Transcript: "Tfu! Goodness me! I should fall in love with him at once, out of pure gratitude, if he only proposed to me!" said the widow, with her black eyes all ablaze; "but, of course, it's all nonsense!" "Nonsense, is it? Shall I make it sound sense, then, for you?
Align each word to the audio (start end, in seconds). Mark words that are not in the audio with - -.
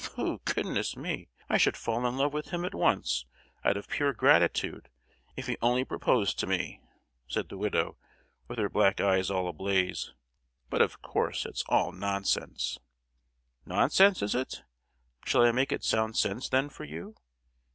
"Tfu! 0.03 0.39
Goodness 0.45 0.95
me! 0.97 1.27
I 1.47 1.57
should 1.59 1.77
fall 1.77 2.07
in 2.07 2.17
love 2.17 2.33
with 2.33 2.47
him 2.49 2.65
at 2.65 2.73
once, 2.73 3.27
out 3.63 3.77
of 3.77 3.87
pure 3.87 4.13
gratitude, 4.13 4.89
if 5.35 5.45
he 5.45 5.57
only 5.61 5.85
proposed 5.85 6.39
to 6.39 6.47
me!" 6.47 6.81
said 7.27 7.49
the 7.49 7.57
widow, 7.59 7.97
with 8.47 8.57
her 8.57 8.67
black 8.67 8.99
eyes 8.99 9.29
all 9.29 9.47
ablaze; 9.47 10.11
"but, 10.71 10.81
of 10.81 11.03
course, 11.03 11.45
it's 11.45 11.63
all 11.69 11.91
nonsense!" 11.91 12.79
"Nonsense, 13.63 14.23
is 14.23 14.33
it? 14.33 14.63
Shall 15.23 15.43
I 15.45 15.51
make 15.51 15.71
it 15.71 15.83
sound 15.83 16.17
sense, 16.17 16.49
then, 16.49 16.69
for 16.69 16.83
you? 16.83 17.13